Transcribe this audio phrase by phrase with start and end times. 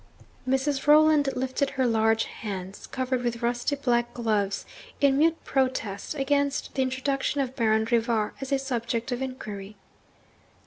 [0.49, 0.87] Mrs.
[0.87, 4.65] Rolland lifted her large hands, covered with rusty black gloves,
[4.99, 9.75] in mute protest against the introduction of Baron Rivar as a subject of inquiry.